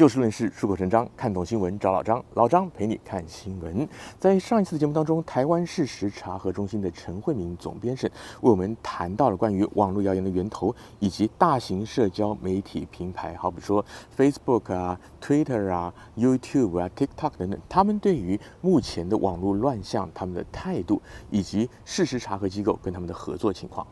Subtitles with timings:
[0.00, 3.86] 就事论事，出口成章，看懂新闻找老张，老张陪你看新闻。
[4.18, 13.84] 在上一次的节目当中，台湾事实查核中心的陈慧敏总编审为我们谈到了关于网络谣言的源头，以及大型社交媒体平台，好比说
[14.16, 23.86] Facebook 啊、Twitter 啊、YouTube 啊、TikTok 等等，他们对于目前的网络乱象他们的态度，以及事实查核机构跟他们的合作情况。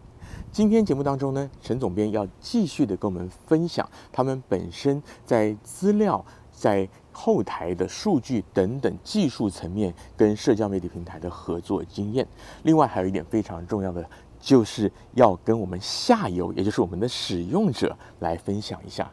[0.50, 12.26] 今天节目当中呢，陈总编要继续的跟我们分享他们本身在资料、在后台的数据等等技术层面跟社交媒体平台的合作经验。
[12.62, 14.08] 另外还有一点非常重要的，
[14.40, 19.10] 就是要跟我们下游，也就是我们的使用者来分享一下，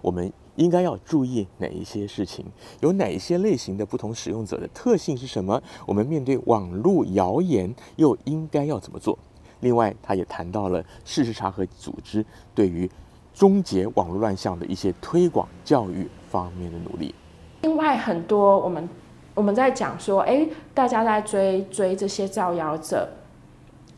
[0.00, 2.46] 我们应该要注意哪一些事情，
[2.80, 5.62] 有哪一些类型的不同使用者的特性是什么？
[5.86, 9.18] 我们面对网络谣言又应该要怎么做？
[9.60, 12.90] 另外，他也谈到了事实查核组织对于
[13.34, 17.14] 终结网络乱象的一些推广教育方面的努力。
[17.62, 18.88] 另外，很多我们
[19.34, 23.08] 我们在讲说，哎，大家在追追这些造谣者，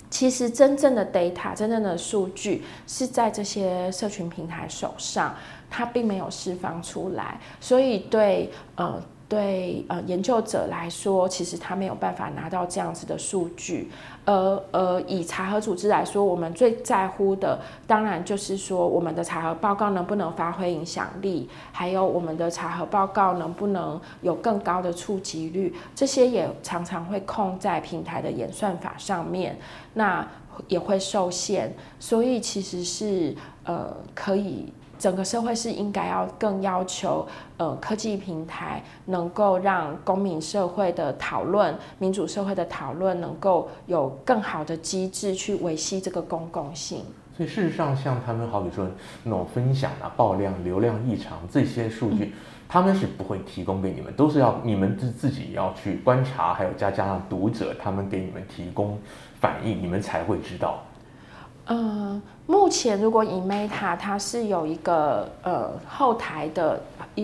[0.08, 5.34] 其实真正的 data、真正的数据是在这些社群平台手上，
[5.68, 9.02] 它并没有释放出来，所以对呃。
[9.30, 13.88] 对呃研究者来说，其实他没有办法拿到这样子的数据。
[14.24, 29.56] 而呃以查核组织来说，我们最在乎的当然就是说，我们的查核报告能不能发挥影响力，还有我们的查核报告能不能有更高的触及率，这些也常常会控在平台的演算法上面，
[29.94, 30.26] 那
[30.66, 31.72] 也会受限。
[32.00, 34.72] 所以其实是呃可以。
[35.00, 47.02] 整个社会是应该要更要求，呃，科技平台能够让公民社会的讨论、民主社会的讨论，能够有更好的机制去维系这个公共性。
[47.34, 48.86] 所以事实上，像他们好比说
[49.24, 52.32] 那种分享啊、爆量、流量异常这些数据，嗯、
[52.68, 58.98] 他们是不会提供给你们，都是要你们自自己要去观察，还有加加上读者他们给你们提供
[59.40, 60.82] 反应，你们才会知道。
[61.72, 66.82] 嗯，目前如果以 Meta，它是有一个呃后台的，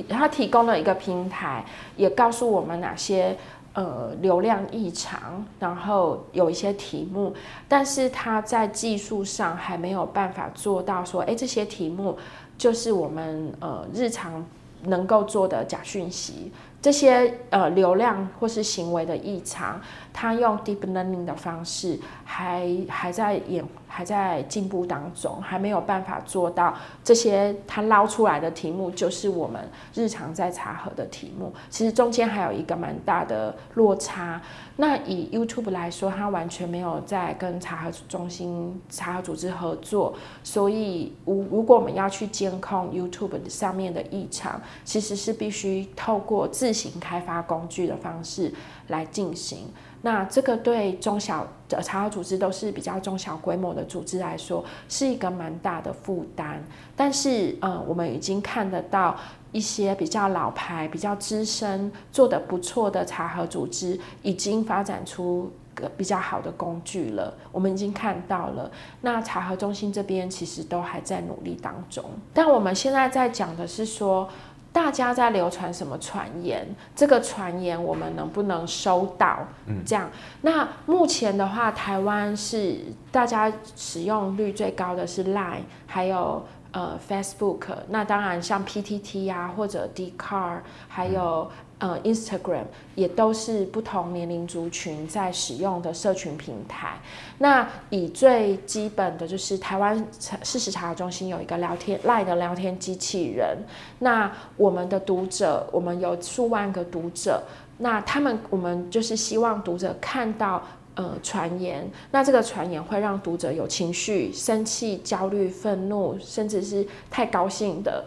[0.09, 1.65] 它提供了一个平台，
[1.97, 3.37] 也告诉我们哪些
[3.73, 7.35] 呃流量异常，然后有一些题目，
[7.67, 12.17] 但是它在技术上还没有办法做到说，哎，这些题目
[12.57, 14.47] 就是我们呃日常
[14.85, 16.53] 能够做的假讯息。
[16.81, 19.81] 这些呃流量或是行为的异常，
[20.13, 29.61] 它用 deep learning 的方式还还在演还在进步当中，还没有办法做到这些它捞出来的题目就是我们
[29.95, 31.53] 日常在查核的题目。
[31.71, 34.41] 其实中间还有一个蛮大的落差。
[34.79, 48.53] 那以 YouTube 来说，它完全没有在跟查核中心、查核组织合作，所以如如果我们要去监控 YouTube 上面的异常，其实是必须透过自自行开发工具的方式
[48.89, 49.69] 来进行，
[50.03, 56.61] 那这个对中小的查核组织都是比较中小规模的组织来说，是一个蛮大的负担。
[56.97, 59.17] 但是，呃，我们已经看得到
[59.53, 67.33] 一些比较老牌、比较资深、做得不错的查核组织，已经发展出个比较好的工具了。
[67.53, 68.69] 我们已经看到了。
[69.03, 72.05] 那查核中心这边其实都还在努力当中。
[72.35, 74.29] 但我们现在在讲的是说。
[74.77, 76.67] 大家在流传什么传言？
[76.95, 79.39] 这个传言我们能不能收到？
[79.65, 80.11] 嗯，这样。
[80.43, 82.77] 那目前的话，台湾是
[83.11, 86.45] 大家使用率最高的是 Line，还有
[86.77, 87.69] 呃 Facebook。
[87.89, 91.51] 那当然像 PTT 呀、啊，或者 Dcard，还有。
[91.79, 92.65] 呃，Instagram
[92.95, 96.99] 也都是不同年龄族群在使用的社群平台。
[97.37, 99.95] 那以最基本的就是台湾
[100.43, 103.59] 事实查核中心有一个聊天 Line 的聊天机器人。
[103.99, 107.43] 那我们的读者，我们有数万个读者。
[107.77, 110.63] 那他们，我们就是希望读者看到
[110.97, 111.89] 呃传言。
[112.11, 118.05] 那这个传言会让读者有情绪，生气、焦虑、愤怒，甚至是太高兴的。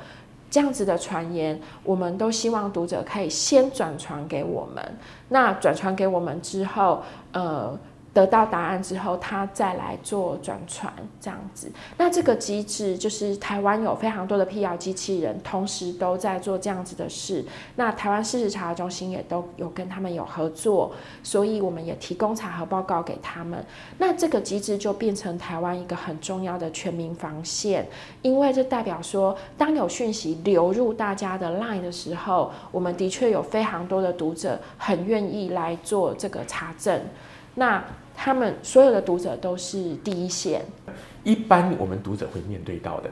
[0.52, 4.84] 这样子的传言，我们都希望读者可以先转传给我们。
[5.30, 7.02] 那转传给我们之后，
[7.32, 7.80] 呃。
[8.20, 11.72] 得到答案之后，他再来做转传这样子。
[11.96, 17.46] 那这个机制就是台湾有非常多的辟谣机器人，同时都在做这样子的事。
[17.78, 20.92] 那台湾事实查核中心也都有跟他们有合作，
[21.24, 23.64] 所以我们也提供查核报告给他们。
[23.98, 27.88] 那这个机制就变成台湾一个很重要的全民防线，
[28.22, 37.02] 因为这代表说，当有讯息流入大家的 LINE 的时候，我们的确有非常多的读者很愿意来做这个查证。
[37.60, 37.84] 那
[38.16, 40.62] 他们所有的读者都是第一线。
[41.26, 43.10] 一般我们读者会面对到的，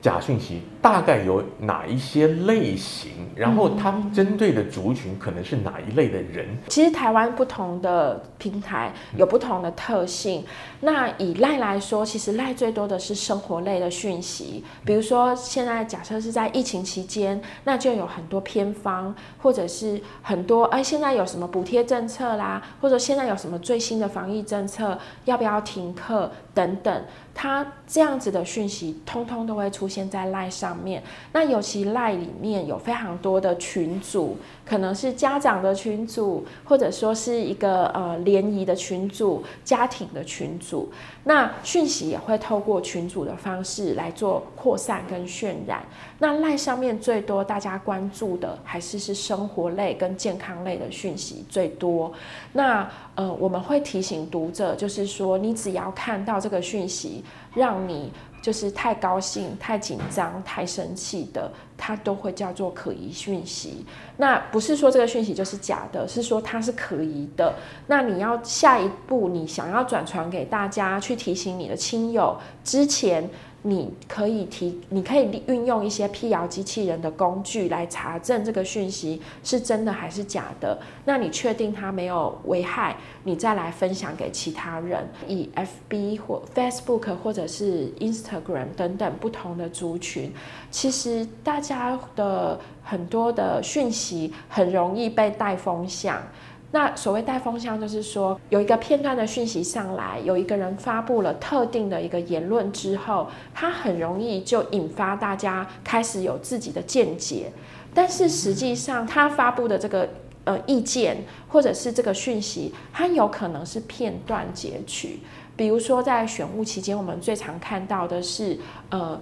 [0.00, 3.10] 假讯息大概有哪一些类型？
[3.34, 6.46] 然后它针对的族群可能是哪一类的人？
[6.68, 10.44] 其实台湾不同的平台有不同的特性。
[10.80, 27.04] 那以赖来说，其实赖最多的是生活类的讯息，比如说现在假设是在疫情期间，那就有很多偏方，或者是很多哎，现在有什么补贴政策啦，或者现在有什么最新的防疫政策，要不要停课等等。
[27.32, 31.00] 它这样子的讯息，通通都会出现在 LINE 上面。
[31.32, 40.90] 那尤其 LINE 里面有非常多的群组，可能是家长的群组，或者说是一个呃联谊的群组、家庭的群组。
[41.22, 45.84] 那讯息也会透过群组的方式来做扩散跟渲染。
[46.20, 52.12] 那 LINE 上面最多大家关注的，还是是生活类跟健康类的讯息最多。
[52.52, 57.22] 那呃，我们会提醒读者，就是说，你只要看到这个讯息，
[57.54, 58.12] 让你
[58.42, 63.86] 就是太高兴、太紧张、太生气的，它都会叫做可疑讯息。
[64.16, 67.54] 那不是说这个讯息就是假的，是说它是可疑的。
[67.86, 73.30] 那你要下一步，你想要转传给大家，去提醒你的亲友之前。
[73.62, 80.78] 你可以提，你可以运用一些辟谣机器人的工具来查证这个讯息是真的还是假的。
[81.04, 85.06] 那你确定它没有危害，你再来分享给其他人。
[85.26, 90.32] 以 FB 或 Facebook 或者是 Instagram 等等不同的族群，
[90.70, 96.22] 其实大家的很多的讯息很容易被带风向。
[96.70, 107.50] 那所谓带风向，就是说有一个片段的讯息上来，有一个人发布了特定的一个言论之后，他很容易就引发大家开始有自己的见解。
[107.94, 110.08] 但是实际上，他发布的这个
[110.44, 115.20] 呃意见或者是这个讯息，它有可能是片段截取。
[115.56, 118.58] 比如说在选务期间，我们最常看到的是
[118.90, 119.18] 呃。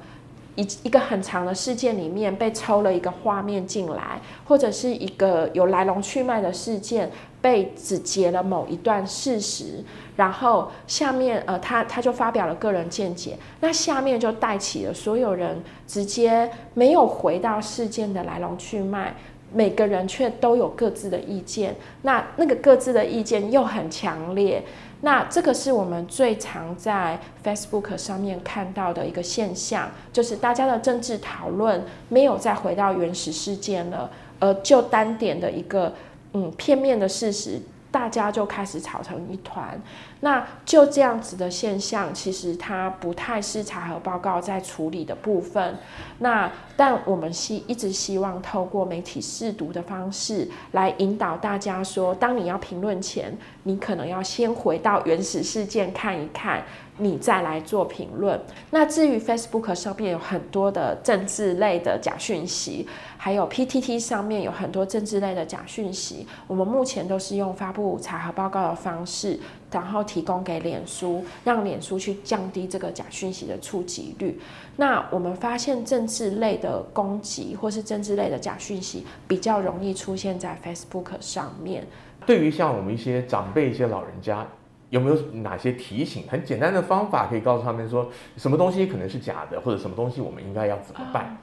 [0.58, 7.10] 一一个很长的事件里面被抽了一个画面进来，或者是一个有来龙去脉的事件
[7.46, 9.84] 被只截了某一段事实，
[10.16, 19.14] 然后下面呃他他就发表了个人见解，那下面就带起了所有人直接没有回到事件的来龙去脉，
[19.52, 24.64] 每个人却都有各自的意见，那那个各自的意见又很强烈。
[25.02, 34.10] 那这个是我们最常在 Facebook 上面看到的一个现象，就是大家的政治讨论没有再回到原始事件了，
[34.40, 35.92] 而就单点的一个
[36.36, 37.58] 嗯片面的事实，
[37.90, 39.80] 大家就开始吵成一团。
[40.20, 45.76] 那就这样子的现象，其实它不太是查核报告在处理的部分。
[46.18, 56.62] 那但我们希一直希望透过媒体试读的方式来引导大家说，当你要评论前，你可能要先回到原始事件看一看，
[56.98, 58.40] 你再来做评论。
[58.70, 69.38] 那至于 Facebook 上面有很多的政治类的假讯息，还有 PTT 上面有很多政治类的假讯息，我们目前都是用发布查核报告的方式。
[69.68, 74.40] 然后提供给脸书，让脸书去降低这个假讯息的触及率。
[74.76, 81.86] 那我们发现政治类的攻击或是政治类的假讯息比较容易出现在 Facebook 上面。
[82.24, 84.46] 对于像我们一些长辈、一些老人家，
[84.90, 86.24] 有没有哪些提醒？
[86.28, 91.36] 很简单的方法可以告诉他们说，什么东西可能是假的，或者什么东西我们应该要怎么办？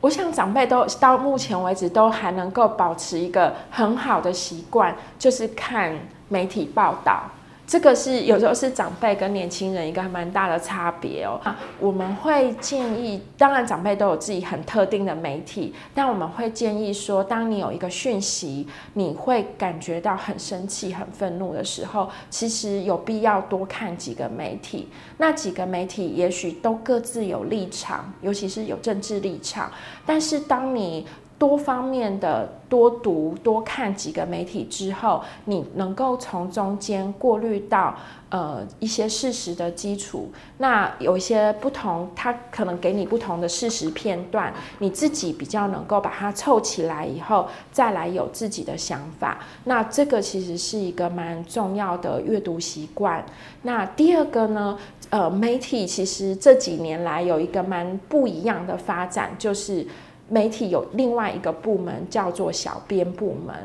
[0.00, 5.98] 我想长辈都到目前为止都还能够保持一个很好的习惯，就是看。
[6.30, 7.22] 媒体报道，
[7.68, 11.38] 这个是有时候是长辈跟年轻人一个还蛮大的差别哦。
[11.78, 24.88] 我们会建议，当然长辈都有自己很特定的媒体，但我们会建议说，当你有一个讯息，你会感觉到很生气、很愤怒的时候，其实有必要多看几个媒体。
[25.18, 29.70] 那几个媒体也许都各自有立场，尤其是有政治立场，
[30.06, 31.06] 但是当你
[31.38, 37.94] 多方面的多读多看几个媒体之后，你能够从中间过滤到
[38.28, 40.30] 呃一些事实的基础。
[40.58, 49.38] 那有一些不同，它可能给你不同的事实片段，你自己比较能够把它凑起来以后，再来有自己的想法。
[49.64, 53.24] 那这个其实是一个蛮重要的阅读习惯。
[53.62, 54.76] 那第二个呢，
[55.10, 59.86] 呃，媒体其实这几年来有一个蛮不一样的发展，就是。
[60.28, 63.56] 媒体有另外一个部门叫做小编部门，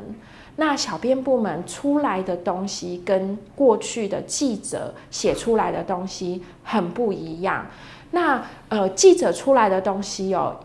[0.55, 7.65] 那小编部门出来的东西跟过去的记者写出来的东西很不一样。
[8.11, 10.55] 那呃，记者出来的东西哦，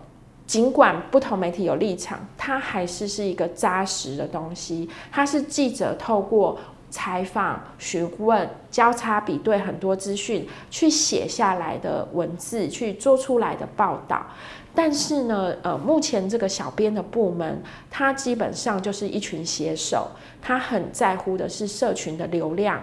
[0.47, 4.89] 尽管不同媒体有立场，它还是是一个扎实的东西。
[5.11, 6.59] 它是记者透过
[6.91, 14.27] 采访、询问、交叉比对很多资讯，去写下来的文字，去做出来的报道。
[14.75, 20.09] 但是呢，呃，目前这个小编的部门，他基本上就是一群写手，
[20.41, 22.81] 他很在乎的是社群的流量。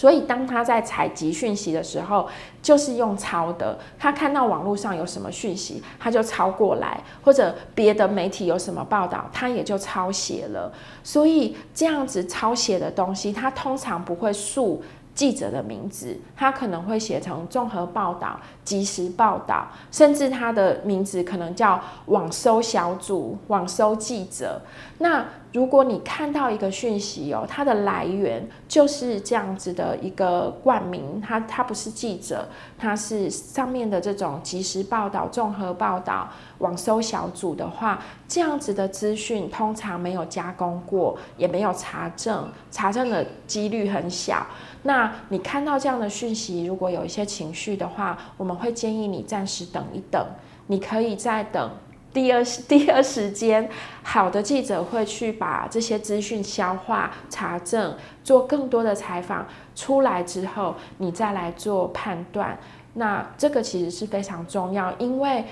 [0.00, 2.26] 所以，当他在采集讯息的时候，
[2.62, 3.78] 就是用抄的。
[3.98, 10.72] 他看到网络上有什么讯息，他就抄过来，或者别的媒体有什么报道，他也就抄写了。
[11.04, 14.82] 所以，这样子抄写的东西，他通常不会述
[15.14, 24.62] 记者的名字，他可能会写成综合报道、即时报道，甚至他的名字可能叫网搜小组、网搜记者。
[24.96, 32.46] 那如果你看到一个讯息哦，它的来源就是这样子的一个冠名，它它不是记者，
[32.78, 36.28] 它是上面的这种即时报道、综合报道、
[36.58, 44.46] 网搜小组的话，这样子的资讯通常没有加工过，也没有查证，查证的几率很小。
[44.84, 50.24] 那你看到这样的讯息，如果有一些情绪的话，我们会建议你暂时等一等，
[50.68, 51.70] 你可以再等。
[52.12, 53.68] 第二第二时间，
[54.02, 59.46] 好的记者会去把这些资讯消化、查证，做更多的采访。
[59.76, 62.58] 出来之后，你再来做判断。
[62.94, 65.44] 那这个其实是非常重要，因为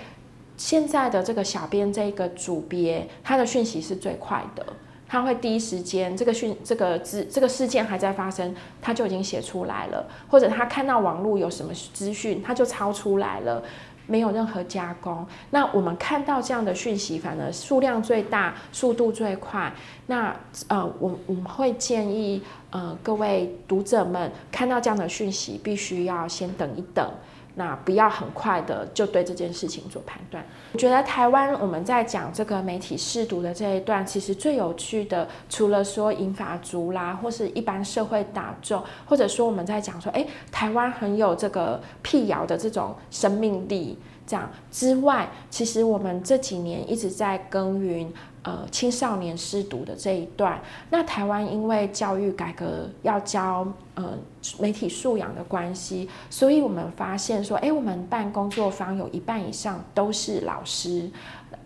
[0.56, 4.66] 现在的这个小编这个组别，他的讯息是最快的，
[5.08, 13.62] 他会第一时间这个讯这个资这个事件还在发生，他就已经写出来了，或者他看到网络有什么资讯，他就抄出来了。
[14.08, 19.72] 没有任何加工，那我们看到这样的讯息，反而数量最大，速度最快。
[20.06, 20.34] 那
[20.66, 27.06] 呃，我我们会建议呃各位读者们看到这样的讯息，必须要先等一等。
[27.58, 30.44] 那不要很快的就对这件事情做判断。
[30.72, 48.12] 我觉得台湾我们在讲这个媒体试读的这一段，其实最有趣的，除了说银发族啦，或是一般社会大众，或者说我们在讲说，哎，台湾很有这个辟谣的这种生命力，这样之外，其实我们这几年一直在耕耘。
[48.44, 50.58] 呃，青少年失读的这一段，
[50.88, 54.16] 那台湾因为教育改革要教呃
[54.58, 61.10] 媒体素养的关系，所以我们发现说，哎，我们办工作坊有一半以上都是老师，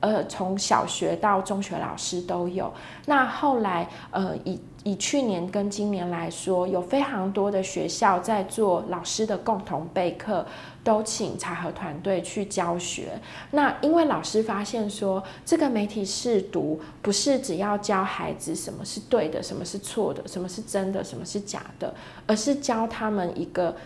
[0.03, 2.71] 呃，从小学到中学老师都有。
[3.07, 10.45] 那后来，呃，以以去年跟今年来说，有非常多的学校在做老师的共同备课。
[10.85, 13.13] 都请查核团队去教学。
[13.53, 21.95] 那因为老师发现说，这个媒体试读不是只要教孩子什么是对的，什么是错的，什么是真的，什么是假的，
[22.27, 23.77] 而是教他们一个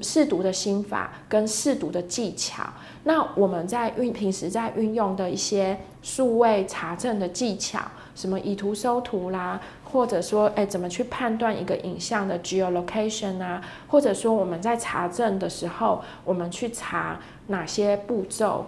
[0.00, 2.62] 试读的心法跟试读的技巧。
[3.02, 5.63] 那我们在运平时在运用的一些
[6.02, 7.80] 数位查证的技巧，
[8.14, 9.60] 什么以图搜图啦。
[9.94, 13.62] 或者说，哎，怎么去判断一个影像的 geolocation 啊？
[13.86, 18.66] 或者说，我们在查证的时候，我们去查哪些步骤？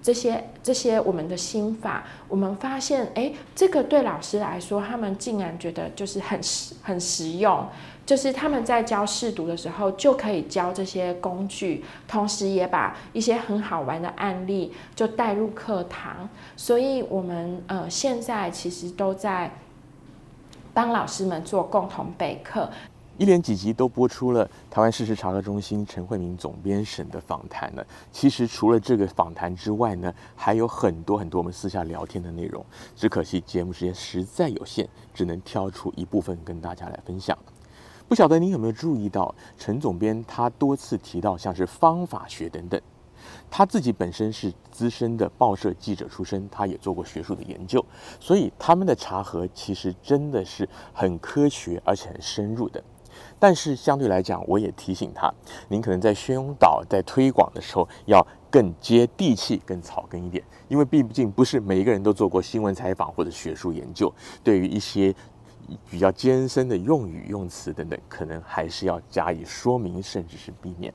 [0.00, 7.66] 这些这些我们的心法，我们发现，哎，这个对老师来说，他们竟然觉得就是很实很实用，
[8.08, 16.26] 就是他们在教试读的时候就可以教这些工具，同时也把一些很好玩的案例就带入课堂。
[16.56, 19.50] 所以，我们呃现在其实都在。
[20.74, 22.70] 帮老师们做共同备课，
[23.16, 27.84] 一连几集都播出了台湾事实查核中心陈慧敏总编审的访谈呢。
[28.12, 32.64] 其实除了这个访谈之外呢，还有很多很多我们私下聊天的内容。
[32.94, 37.36] 只可惜节目时间实在有限，只能挑出一部分跟大家来分享。
[38.08, 42.80] 不晓得您有没有注意到，陈总编他多次提到像是方法学等等。
[43.50, 47.84] 他自己本身是资深的报社记者出身，他也做过学术的研究，
[48.18, 52.82] 所以他们的查核其实真的是很科学而且很深入的。
[53.38, 55.32] 但是相对来讲，我也提醒他，
[55.68, 64.12] 您可能在宣导、在推广的时候要更接地气、更草根一点，因为毕竟不是每一个人都做过新闻采访或者学术研究，
[64.42, 65.14] 对于一些
[65.90, 70.92] 比较艰深的用语、用词等等，可能还是要加以说明，甚至是避免。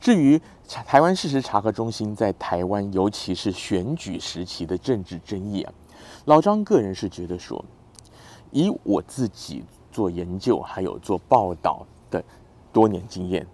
[0.00, 5.72] 至于台湾事实查核中心在台湾，尤其是选举时期的政治争议啊，
[6.24, 7.64] 老张个人是觉得说，
[8.50, 12.22] 以我自己做研究还有做报道的
[12.72, 13.46] 多年经验，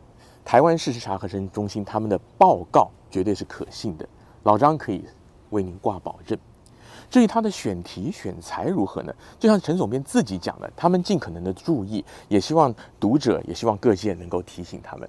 [0.45, 4.09] 台湾事实查核中心他们的报告绝对是可信的，
[4.45, 5.05] 老张可以
[5.51, 6.39] 为您挂保证。
[7.11, 9.15] 至于他的选题选材如何呢？
[9.39, 15.09] 就像陈总编自己讲的，他们尽可能的注意，也希望读者，也希望各界能够提醒他们，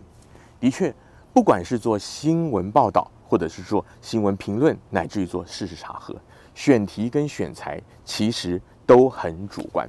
[0.60, 0.94] 的确。
[1.34, 6.16] 不管是做新闻报道，或者是做新闻评论，乃至于做事实查核，
[6.56, 9.88] 选题跟选材其实都很主观。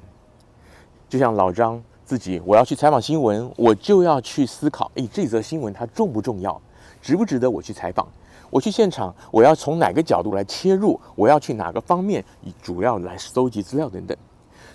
[1.09, 6.61] 就像老张自己，我要去采访新闻，我就要去思考，诶，这则新闻它重不重要，
[7.01, 8.07] 值不值得我去采访？
[8.51, 11.01] 我去现场，我要从哪个角度来切入？
[11.15, 14.17] 我要去哪个方面以主要来搜集资料等等。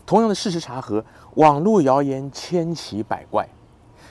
[0.05, 1.03] 同样的事实查核，
[1.35, 3.47] 网络谣言千奇百怪，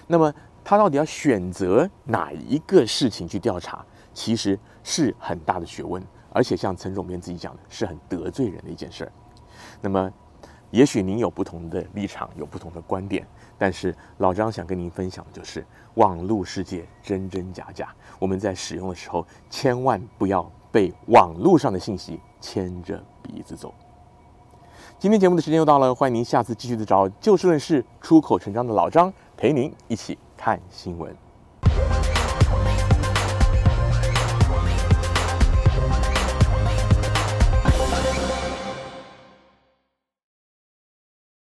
[0.07, 0.33] 那么
[0.65, 6.03] 他到底要选择哪一个事情去调查，其实是很大的学问，
[6.33, 9.13] 而且像陈总编自己讲的，是很得罪人的一件事儿。
[9.81, 10.11] 那么，
[10.73, 13.27] 也许您有不同的立场，有不同的观点，
[13.59, 15.65] 但是老张想跟您分享的就是，
[15.95, 23.73] 网络世界真真假假，我们在使用的时候，千万不要被网络上的信息牵着鼻子走。
[24.99, 31.22] 今天节目的时间又到了，欢迎您下次继续的找就事论事、出口成章的老张陪您一起看新闻。